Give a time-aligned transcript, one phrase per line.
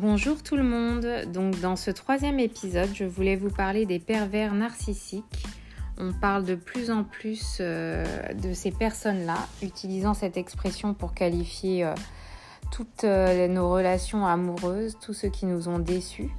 [0.00, 1.06] Bonjour tout le monde.
[1.30, 5.44] Donc dans ce troisième épisode, je voulais vous parler des pervers narcissiques.
[5.98, 8.02] On parle de plus en plus euh,
[8.32, 11.94] de ces personnes-là, utilisant cette expression pour qualifier euh,
[12.72, 16.30] toutes euh, nos relations amoureuses, tous ceux qui nous ont déçus.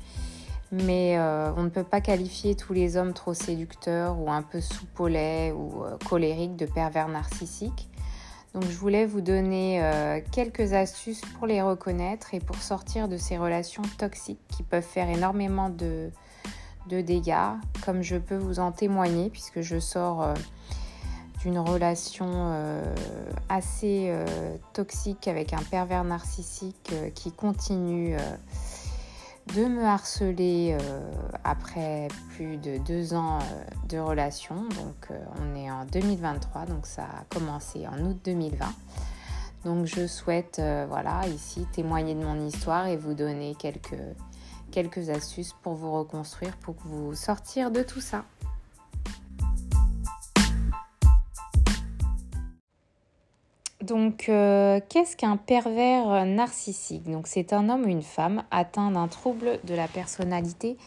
[0.71, 5.51] Mais on ne peut pas qualifier tous les hommes trop séducteurs ou un peu soupolets
[5.51, 7.91] ou colériques de pervers narcissiques.
[8.53, 13.15] Donc je voulais vous donner euh, quelques astuces pour les reconnaître et pour sortir de
[13.15, 16.11] ces relations toxiques qui peuvent faire énormément de,
[16.89, 17.55] dégâts,
[17.85, 20.33] comme je peux vous en témoigner puisque je sors euh,
[21.41, 22.83] d'une relation euh,
[23.47, 24.13] assez
[24.73, 28.17] toxique avec un pervers narcissique qui continue
[29.55, 31.11] de me harceler euh,
[31.43, 34.55] après plus de deux ans euh, de relation.
[34.55, 38.65] Donc euh, on est en 2023, donc ça a commencé en août 2020.
[39.65, 43.93] Donc je souhaite voilà ici témoigner de mon histoire et vous donner quelques,
[44.71, 48.25] quelques astuces pour vous reconstruire, pour vous sortir de tout ça.
[53.91, 57.11] Donc, euh, qu'est-ce qu'un pervers narcissique?
[57.11, 60.77] Donc, c'est un homme ou une femme atteint d'un trouble de la personnalité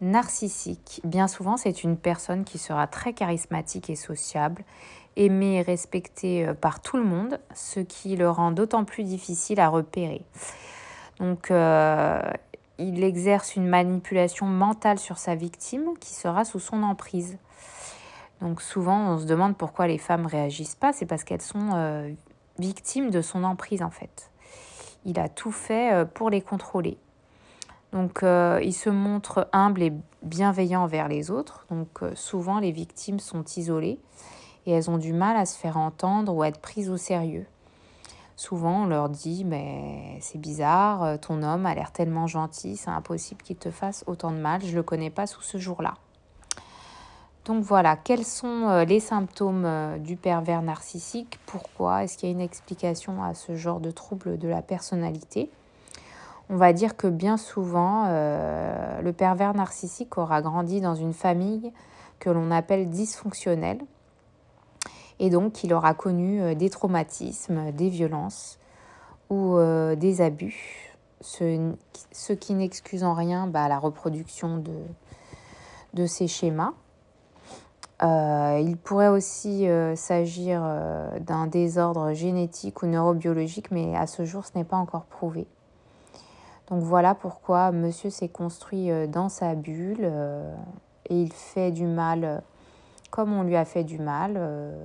[0.00, 1.02] narcissique.
[1.04, 4.64] Bien souvent, c'est une personne qui sera très charismatique et sociable,
[5.16, 9.60] aimée et respectée euh, par tout le monde, ce qui le rend d'autant plus difficile
[9.60, 10.22] à repérer.
[11.20, 12.22] Donc, euh,
[12.78, 17.36] il exerce une manipulation mentale sur sa victime qui sera sous son emprise.
[18.40, 20.94] Donc souvent, on se demande pourquoi les femmes réagissent pas.
[20.94, 22.14] C'est parce qu'elles sont
[22.58, 24.30] victime de son emprise en fait.
[25.04, 26.98] Il a tout fait euh, pour les contrôler.
[27.92, 29.92] Donc euh, il se montre humble et
[30.22, 31.66] bienveillant envers les autres.
[31.70, 33.98] Donc euh, souvent les victimes sont isolées
[34.66, 37.46] et elles ont du mal à se faire entendre ou à être prises au sérieux.
[38.36, 43.42] Souvent on leur dit mais c'est bizarre, ton homme a l'air tellement gentil, c'est impossible
[43.42, 45.94] qu'il te fasse autant de mal, je le connais pas sous ce jour-là.
[47.48, 51.40] Donc voilà, quels sont euh, les symptômes euh, du pervers narcissique?
[51.46, 52.04] Pourquoi?
[52.04, 55.50] Est-ce qu'il y a une explication à ce genre de trouble de la personnalité?
[56.50, 61.72] On va dire que bien souvent, euh, le pervers narcissique aura grandi dans une famille
[62.18, 63.80] que l'on appelle dysfonctionnelle.
[65.18, 68.58] Et donc, il aura connu des traumatismes, des violences
[69.30, 69.58] ou
[69.96, 74.76] des abus, ce, qui n'excuse en rien bah, la reproduction de,
[75.94, 76.72] de ces schémas.
[78.02, 84.24] Euh, il pourrait aussi euh, s'agir euh, d'un désordre génétique ou neurobiologique, mais à ce
[84.24, 85.46] jour, ce n'est pas encore prouvé.
[86.68, 90.12] Donc voilà pourquoi monsieur s'est construit dans sa bulle
[91.08, 92.42] et il fait du mal
[93.10, 94.38] comme on lui a fait du mal,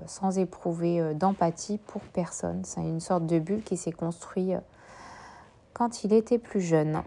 [0.06, 2.62] sans éprouver d'empathie pour personne.
[2.64, 4.56] C'est une sorte de bulle qui s'est construite
[5.74, 7.04] quand il était plus jeune.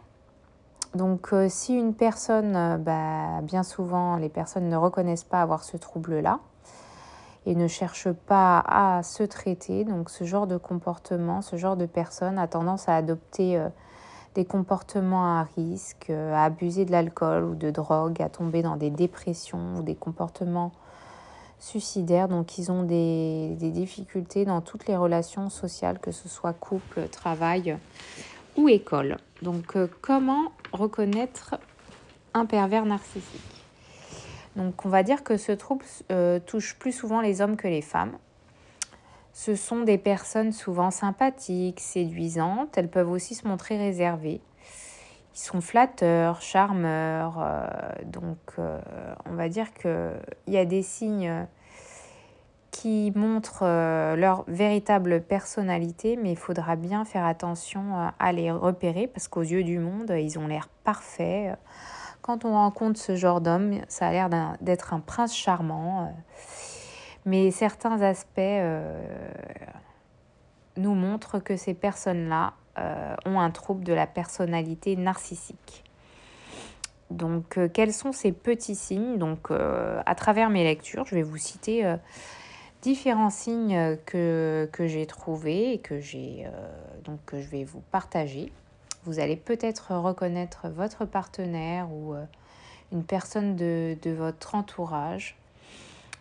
[0.97, 5.63] Donc euh, si une personne, euh, bah, bien souvent les personnes ne reconnaissent pas avoir
[5.63, 6.41] ce trouble-là
[7.45, 11.87] et ne cherchent pas à se traiter, donc ce genre de comportement, ce genre de
[11.87, 13.69] personne a tendance à adopter euh,
[14.35, 18.91] des comportements à risque, à abuser de l'alcool ou de drogue, à tomber dans des
[18.91, 20.73] dépressions ou des comportements
[21.59, 22.29] suicidaires.
[22.29, 27.79] Donc ils ont des difficultés dans toutes les relations sociales, que ce soit couple, travail
[28.57, 29.19] ou école.
[29.43, 31.57] Donc euh, comment reconnaître
[32.35, 33.65] un pervers narcissique?
[34.57, 37.83] Donc on va dire que ce trouble euh, touche plus souvent les hommes que les
[37.83, 38.17] femmes.
[39.33, 42.79] Ce sont des personnes souvent sympathiques, séduisantes.
[42.79, 44.41] Elles peuvent aussi se montrer réservées.
[45.35, 47.37] Ils sont flatteurs, charmeurs.
[47.39, 47.67] Euh,
[48.05, 51.47] donc on va dire qu'il y a des signes
[52.81, 58.51] qui montrent euh, leur véritable personnalité, mais il faudra bien faire attention euh, à les
[58.51, 61.59] repérer parce qu'aux yeux du monde, ils ont l'air parfaits.
[62.21, 64.29] Quand on rencontre ce genre d'homme, ça a l'air
[64.61, 66.07] d'être un prince charmant, euh,
[67.25, 68.41] mais certains aspects
[70.77, 72.53] nous montrent que ces personnes-là
[73.25, 75.83] ont un trouble de la personnalité narcissique.
[77.11, 79.19] Donc, quels sont ces petits signes?
[79.19, 81.97] Donc, à travers mes lectures, je vais vous citer
[82.87, 86.51] différents signes que, que j'ai trouvés et que, j'ai, euh,
[87.03, 88.53] donc, que je vais vous partager.
[89.03, 92.25] Vous allez peut-être reconnaître votre partenaire ou euh,
[92.93, 95.37] une personne de, de, votre entourage.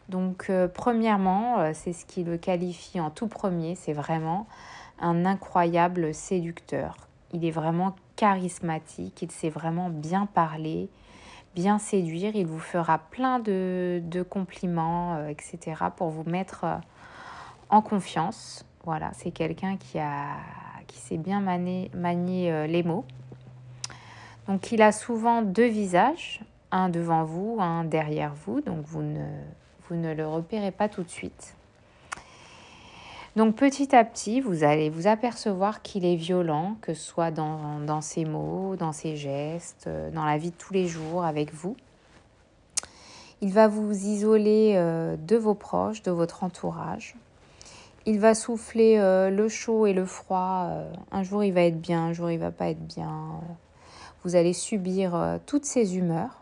[0.10, 4.48] Donc, euh, premièrement, c'est ce qui le qualifie en tout premier, c'est vraiment
[5.00, 6.98] un incroyable séducteur.
[7.32, 10.90] Il est vraiment charismatique, il sait vraiment bien parler,
[11.56, 12.36] bien séduire.
[12.36, 15.86] Il vous fera plein de, compliments, euh, etc.
[15.96, 16.76] pour vous mettre euh,
[17.70, 18.66] en confiance.
[18.84, 20.36] Voilà, c'est quelqu'un qui, a,
[20.86, 23.06] qui sait bien manier, manier euh, les mots.
[24.48, 26.42] Donc il a souvent deux visages,
[26.72, 29.26] un devant vous, un derrière vous, donc vous ne,
[29.88, 31.56] vous ne le repérez pas tout de suite.
[33.36, 38.00] Donc petit à petit, vous allez vous apercevoir qu'il est violent, que ce soit dans,
[38.00, 41.76] ses mots, dans ses gestes, euh, dans la vie de tous les jours avec vous.
[43.42, 47.18] Il va vous isoler euh, de vos proches, de votre entourage.
[48.06, 50.70] Il va souffler euh, le chaud et le froid.
[51.12, 53.42] Un jour il va être bien, un jour il va pas être bien.
[54.24, 56.42] Vous allez subir toutes ces humeurs.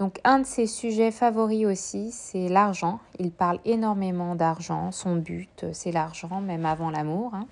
[0.00, 3.00] Donc un de ses sujets favoris aussi, c'est l'argent.
[3.18, 4.92] Il parle énormément d'argent.
[4.92, 7.34] Son but, c'est l'argent, même avant l'amour.
[7.34, 7.46] Hein.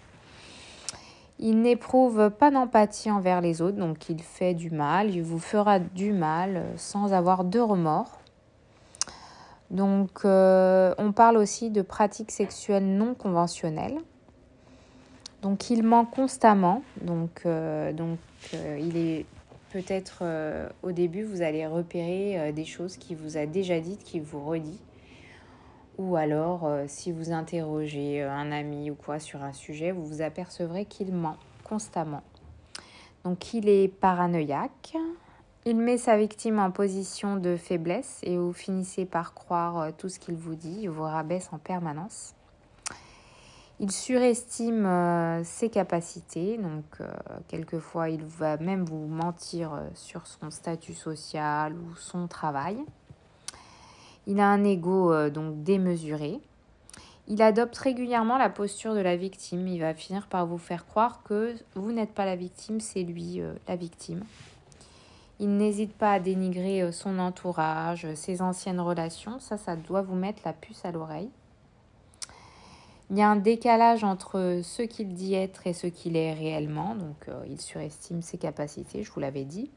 [1.39, 5.79] Il n'éprouve pas d'empathie envers les autres, donc il fait du mal, il vous fera
[5.79, 8.19] du mal sans avoir de remords.
[9.71, 13.99] Donc euh, on parle aussi de pratiques sexuelles non conventionnelles.
[15.43, 17.93] Donc il ment constamment, donc, euh,
[18.55, 19.27] euh, il est
[19.71, 24.03] Peut-être euh, au début, vous allez repérer euh, des choses qu'il vous a déjà dites,
[24.03, 24.81] qu'il vous redit.
[25.99, 30.23] Ou alors, euh, si vous interrogez un ami ou quoi sur un sujet, vous vous
[30.23, 32.23] apercevrez qu'il ment constamment.
[33.25, 34.97] Donc, il est paranoïaque.
[35.67, 40.19] Il met sa victime en position de faiblesse et vous finissez par croire tout ce
[40.19, 40.79] qu'il vous dit.
[40.83, 42.35] Il vous rabaisse en permanence.
[43.81, 47.07] Il surestime euh, ses capacités, donc euh,
[47.47, 52.77] quelquefois il va même vous mentir euh, sur son statut social ou son travail.
[54.27, 56.41] Il a un ego donc démesuré.
[57.29, 59.67] Il adopte régulièrement la posture de la victime.
[59.69, 63.41] Il va finir par vous faire croire que vous n'êtes pas la victime, c'est lui
[63.67, 64.23] la victime.
[65.39, 69.41] Il n'hésite pas à dénigrer son entourage, ses anciennes relations.
[69.41, 71.31] Ça, ça doit vous mettre la puce à l'oreille.
[73.11, 76.95] Il y a un décalage entre ce qu'il dit être et ce qu'il est réellement,
[76.95, 79.71] donc euh, il surestime ses capacités, je vous l'avais dit.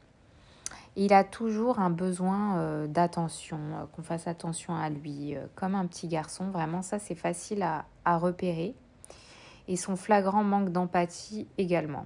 [0.96, 5.86] il a toujours un besoin euh, d'attention, euh, qu'on fasse attention à lui, comme un
[5.86, 6.50] petit garçon.
[6.50, 8.74] Vraiment, ça, c'est facile à, repérer.
[9.66, 12.04] Et son flagrant manque d'empathie également.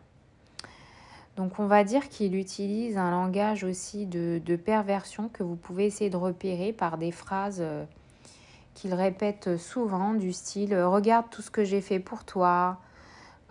[1.35, 5.87] Donc on va dire qu'il utilise un langage aussi de, de, perversion que vous pouvez
[5.87, 7.65] essayer de repérer par des phrases
[8.77, 12.79] qu'il répète souvent du style euh, Regarde tout ce que j'ai fait pour toi,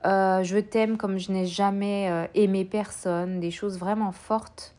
[0.05, 4.75] euh, je t'aime comme je n'ai jamais euh, aimé personne, des choses vraiment fortes.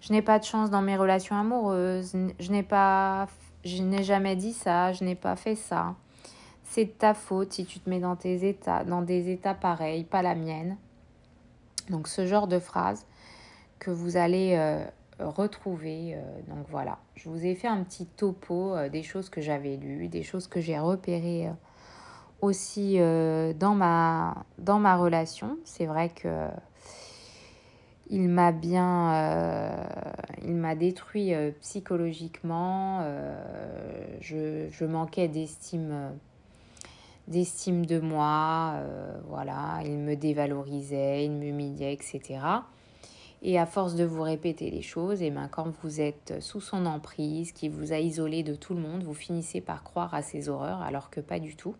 [0.00, 3.26] Je n'ai pas de chance dans mes relations amoureuses, je n'ai pas
[3.64, 5.96] je n'ai jamais dit ça, je n'ai pas fait ça.
[6.62, 10.04] C'est de ta faute si tu te mets dans tes états, dans des états pareils,
[10.04, 10.76] pas la mienne.
[11.90, 13.04] Donc ce genre de phrase
[13.80, 14.54] que vous allez
[15.24, 16.14] retrouver.
[16.14, 19.76] Euh, donc voilà, je vous ai fait un petit topo euh, des choses que j'avais
[19.76, 21.52] lues, des choses que j'ai repérées euh,
[22.40, 22.98] aussi
[23.58, 25.58] dans, ma, dans ma relation.
[25.64, 26.46] C'est vrai que
[28.10, 29.84] il m'a bien,
[30.44, 33.04] il m'a détruit psychologiquement.
[34.20, 36.12] Je, je, manquais d'estime,
[37.26, 38.74] d'estime de moi.
[39.26, 42.38] voilà, il me dévalorisait, il m'humiliait, etc.
[43.42, 46.60] Et à force de vous répéter les choses, et eh ben, quand vous êtes sous
[46.60, 50.22] son emprise, qui vous a isolé de tout le monde, vous finissez par croire à
[50.22, 51.76] ses horreurs alors que pas du tout.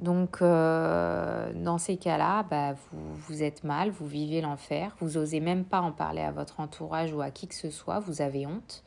[0.00, 5.40] Donc euh, dans ces cas-là, bah, vous, vous êtes mal, vous vivez l'enfer, vous osez
[5.40, 8.46] même pas en parler à votre entourage ou à qui que ce soit, vous avez
[8.46, 8.82] honte.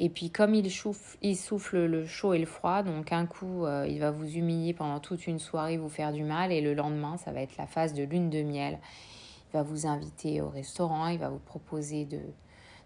[0.00, 4.00] Et puis comme il, souffle le chaud et le froid, donc un coup euh, il
[4.00, 7.30] va vous humilier pendant toute une soirée, vous faire du mal, et le lendemain ça
[7.30, 8.78] va être la phase de lune de miel
[9.48, 12.20] il va vous inviter au restaurant, il va vous proposer de,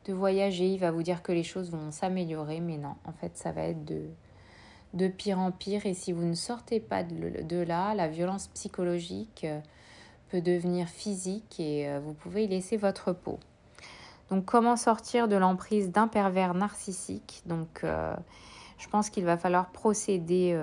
[0.06, 3.36] de voyager, il va vous dire que les choses vont s'améliorer, mais non, en fait,
[3.36, 4.02] ça va être de,
[4.94, 5.86] de pire en pire.
[5.86, 9.60] Et si vous ne sortez pas de, là, la violence psychologique euh,
[10.28, 13.38] peut devenir physique et euh, vous pouvez y laisser votre peau.
[14.30, 17.42] Donc, comment sortir de l'emprise d'un pervers narcissique?
[17.46, 18.14] Donc, euh,
[18.78, 20.58] je pense qu'il va falloir procéder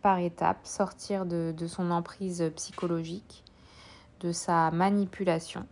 [0.00, 3.44] par étapes, sortir de, de son emprise psychologique
[4.20, 5.66] de sa manipulation.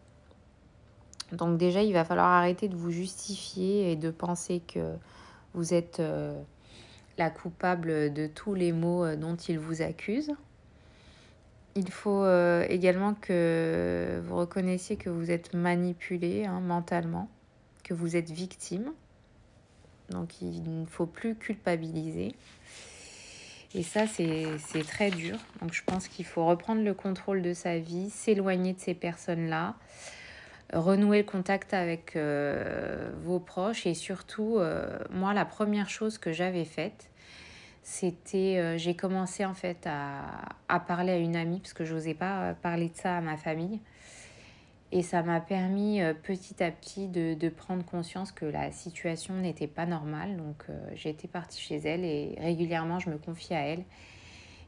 [1.32, 4.94] Donc déjà, il va falloir arrêter de vous justifier et de penser que
[5.54, 6.40] vous êtes euh,
[7.18, 10.32] la coupable de tous les maux euh, dont il vous accuse.
[11.74, 17.28] Il faut euh, également que vous reconnaissiez que vous êtes manipulé hein, mentalement,
[17.84, 18.92] que vous êtes victime.
[20.10, 22.34] Donc il ne faut plus culpabiliser.
[23.76, 25.36] Et ça, c'est très dur.
[25.60, 29.74] Donc je pense qu'il faut reprendre le contrôle de sa vie, s'éloigner de ces personnes-là,
[30.72, 36.32] renouer le contact avec euh, vos proches et surtout, euh, moi, la première chose que
[36.32, 37.10] j'avais faite,
[37.82, 40.22] c'était, euh, j'ai commencé en fait à,
[40.70, 43.36] à, parler à une amie parce que je n'osais pas parler de ça à ma
[43.36, 43.80] famille.
[44.96, 49.84] Et ça m'a permis petit à petit de, prendre conscience que la situation n'était pas
[49.84, 50.38] normale.
[50.38, 53.84] Donc j'ai été partie chez elle et régulièrement je me confiais à elle.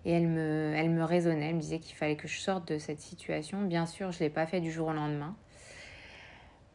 [0.05, 3.63] Et elle me, raisonnait, elle me disait qu'il fallait que je sorte de cette situation.
[3.63, 5.35] Bien sûr, je ne l'ai pas fait du jour au lendemain.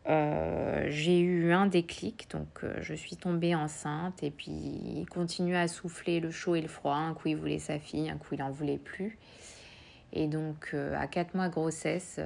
[0.09, 5.55] Euh, j'ai eu un déclic, donc euh, je suis tombée enceinte et puis il continue
[5.55, 6.95] à souffler le chaud et le froid.
[6.95, 9.19] Un coup il voulait sa fille, un coup il en voulait plus.
[10.13, 12.19] Et donc euh, à quatre mois de grossesse,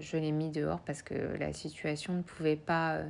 [0.00, 3.00] je l'ai mis dehors parce que la situation ne pouvait pas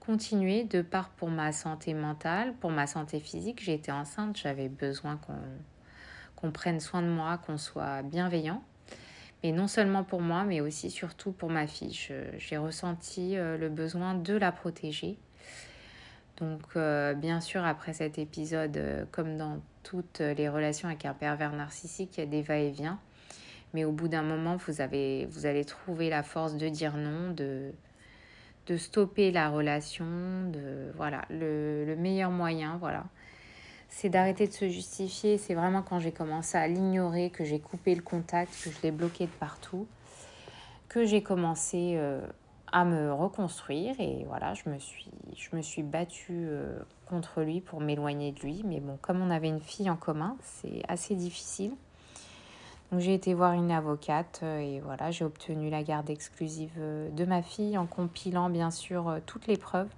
[0.00, 3.62] continuer de part pour ma santé mentale, pour ma santé physique.
[3.62, 5.38] J'étais enceinte, j'avais besoin qu'on
[6.44, 8.62] qu'on prenne soin de moi, qu'on soit bienveillant.
[9.42, 11.98] Et non seulement pour moi, mais aussi surtout pour ma fille.
[12.38, 15.18] J'ai ressenti euh, le besoin de la protéger.
[16.38, 21.12] Donc euh, bien sûr, après cet épisode, euh, comme dans toutes les relations avec un
[21.12, 22.98] pervers narcissique, il y a des va-et-vient.
[23.74, 27.32] Mais au bout d'un moment, vous, avez, vous allez trouver la force de dire non,
[27.32, 27.72] de,
[28.66, 30.06] de stopper la relation,
[30.50, 33.04] de voilà, le, le meilleur moyen, voilà
[33.94, 35.38] c'est d'arrêter de se justifier.
[35.38, 38.90] C'est vraiment quand j'ai commencé à l'ignorer, que j'ai coupé le contact, que je l'ai
[38.90, 39.86] bloqué de partout,
[40.88, 42.20] que j'ai commencé euh,
[42.72, 43.94] à me reconstruire.
[44.00, 46.76] Et voilà, je me suis, je me suis battue euh,
[47.06, 48.62] contre lui pour m'éloigner de lui.
[48.64, 51.72] Mais bon, comme on avait une fille en commun, c'est assez difficile.
[52.98, 57.42] J'ai été voir une avocate euh, et voilà, j'ai obtenu la garde exclusive de ma
[57.42, 59.88] fille en compilant bien sûr toutes les preuves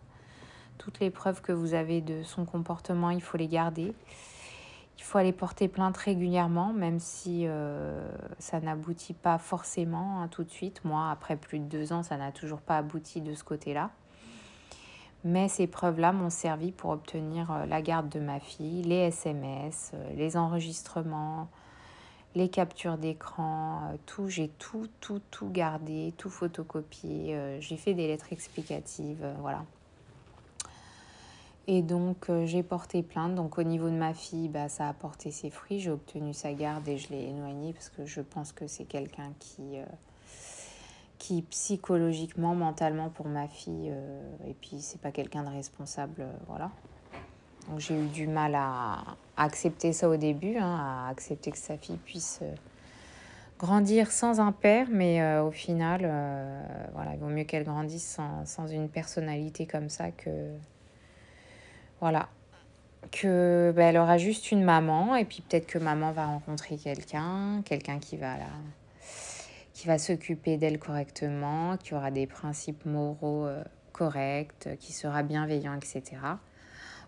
[0.79, 3.95] toutes les preuves que vous avez de son comportement, il faut les garder.
[4.99, 10.43] Il faut aller porter plainte régulièrement, même si euh, ça n'aboutit pas forcément hein, tout
[10.43, 10.85] de suite.
[10.85, 13.91] Moi, après plus de deux ans, ça n'a toujours pas abouti de ce côté-là.
[15.25, 19.93] Mais ces preuves-là m'ont servi pour obtenir euh, la garde de ma fille, les SMS,
[19.95, 21.49] euh, les enregistrements,
[22.37, 24.29] les captures d'écran, tout.
[24.29, 27.59] J'ai tout, tout, tout gardé, tout photocopié.
[27.59, 29.65] J'ai fait des lettres explicatives, voilà.
[31.69, 33.35] Et donc euh, j'ai porté plainte.
[33.35, 35.81] Donc au niveau de ma fille, bah, ça a porté ses fruits.
[35.81, 39.33] J'ai obtenu sa garde et je l'ai éloignée parce que je pense que c'est quelqu'un
[39.39, 39.85] qui, euh,
[41.51, 46.71] psychologiquement, mentalement pour ma fille, euh, et puis c'est pas quelqu'un de responsable, voilà.
[47.69, 49.03] Donc j'ai eu du mal à,
[49.37, 52.41] accepter ça au début, hein, à accepter que sa fille puisse
[53.59, 56.01] grandir sans un père, mais au final,
[56.95, 60.31] voilà, il vaut mieux qu'elle grandisse sans, sans une personnalité comme ça que
[62.01, 62.29] voilà.
[63.13, 67.63] Que ben, elle aura juste une maman et puis peut-être que maman va rencontrer quelqu'un,
[67.65, 68.35] quelqu'un qui va
[69.77, 75.75] qui va s'occuper d'elle correctement, qui aura des principes moraux euh, corrects, qui sera bienveillant,
[75.75, 76.17] etc.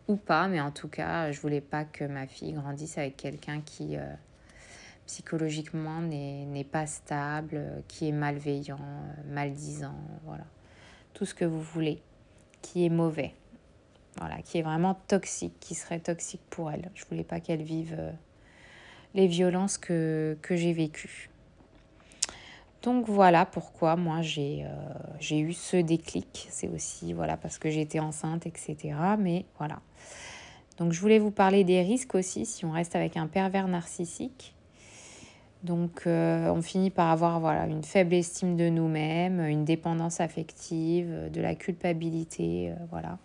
[0.08, 3.60] Ou pas, mais en tout cas, je voulais pas que ma fille grandisse avec quelqu'un
[3.60, 4.14] qui euh,
[5.06, 10.44] psychologiquement n'est pas stable, qui est malveillant, euh, maldisant, voilà.
[11.12, 12.00] Tout ce que vous voulez,
[12.62, 13.34] qui est mauvais
[14.18, 16.90] voilà, qui est vraiment toxique, qui serait toxique pour elle.
[16.94, 18.10] Je voulais pas qu'elle vive euh,
[19.14, 21.30] les violences que, que j'ai vécues.
[22.82, 26.46] Donc voilà pourquoi moi j'ai euh, eu ce déclic.
[26.50, 28.76] C'est aussi voilà parce que j'étais enceinte, etc.
[29.18, 29.80] Mais voilà.
[30.78, 34.54] Donc je voulais vous parler des risques aussi si on reste avec un pervers narcissique.
[35.64, 41.30] Donc euh, on finit par avoir voilà une faible estime de nous-mêmes, une dépendance affective,
[41.32, 43.18] de la culpabilité, voilà.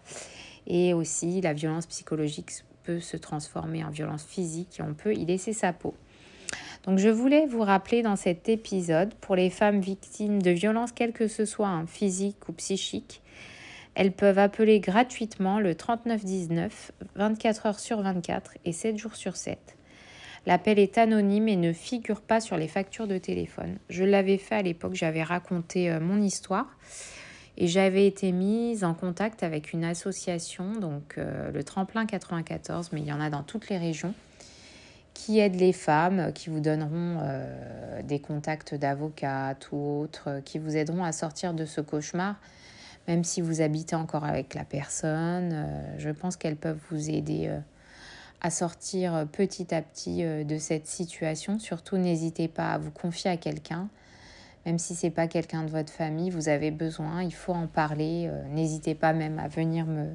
[0.65, 2.51] Et aussi, la violence psychologique
[2.83, 5.93] peut se transformer en violence physique et on peut y laisser sa peau.
[6.85, 11.13] Donc je voulais vous rappeler dans cet épisode, pour les femmes victimes de violences, quelles
[11.13, 13.21] que ce soit, hein, physique ou psychique,
[13.95, 19.59] elles peuvent appeler gratuitement le 3919 24 heures sur 24 et 7 jours sur 7.
[20.45, 23.77] L'appel est anonyme et ne figure pas sur les factures de téléphone.
[23.89, 26.67] Je l'avais fait à l'époque, j'avais raconté euh, mon histoire.
[27.55, 33.01] Et j'avais été mise en contact avec une association, donc euh, le Tremplin 94, mais
[33.01, 34.15] il y en a dans toutes les régions,
[35.13, 40.75] qui aide les femmes, qui vous donneront euh, des contacts d'avocats ou autres, qui vous
[40.75, 42.35] aideront à sortir de ce cauchemar,
[43.07, 45.51] même si vous habitez encore avec la personne.
[45.53, 47.51] Euh, je pense qu'elles peuvent vous aider
[48.41, 51.59] à sortir petit à petit de cette situation.
[51.59, 53.89] Surtout, n'hésitez pas à vous confier à quelqu'un
[54.65, 58.27] même si c'est pas quelqu'un de votre famille, vous avez besoin, il faut en parler.
[58.29, 60.07] Euh, n'hésitez pas même à venir me,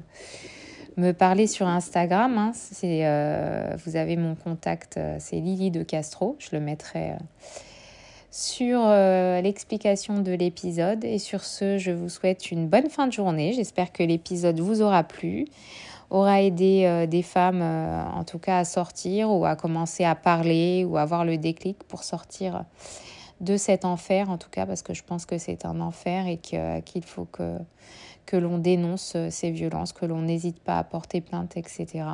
[0.97, 2.37] me parler sur Instagram.
[2.37, 2.51] Hein.
[2.83, 6.35] Euh, vous avez mon contact, euh, c'est Lily de Castro.
[6.39, 7.13] Je le mettrai
[8.31, 8.79] sur
[9.41, 11.03] l'explication de l'épisode.
[11.03, 13.53] Et sur ce, je vous souhaite une bonne fin de journée.
[13.53, 15.45] J'espère que l'épisode vous aura plu,
[16.11, 20.97] aura aidé des femmes en tout cas à sortir ou à commencer à parler ou
[20.97, 22.65] à avoir le déclic pour sortir
[23.41, 26.37] de cet enfer, en tout cas, parce que je pense que c'est un enfer et
[26.37, 27.57] qu'il faut que,
[28.29, 32.05] que l'on dénonce ces violences, que l'on n'hésite pas à porter plainte, etc.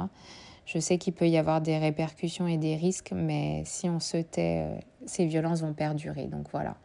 [0.65, 4.17] Je sais qu'il peut y avoir des répercussions et des risques, mais si on se
[4.17, 6.27] tait, euh, ces violences vont perdurer.
[6.27, 6.77] Donc voilà,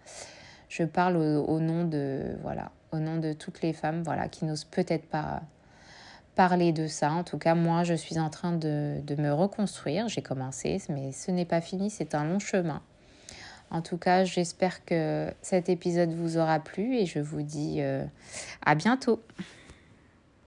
[0.68, 4.64] je parle au, nom de voilà, au nom de toutes les femmes, voilà, qui n'osent
[4.64, 5.42] peut-être pas
[6.34, 7.12] parler de ça.
[7.12, 10.08] En tout cas, moi, je suis en train de, de me reconstruire.
[10.08, 11.88] J'ai commencé, mais ce n'est pas fini.
[11.88, 12.82] C'est un long chemin.
[13.71, 18.05] En tout cas, j'espère que cet épisode vous aura plu et je vous dis euh,
[18.65, 19.23] à bientôt.